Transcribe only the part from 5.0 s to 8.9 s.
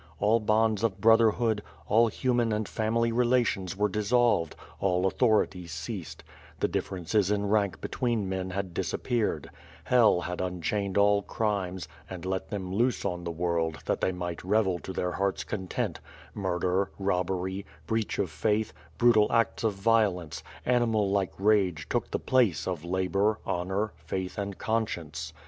authority ceased; the differences in rank between men had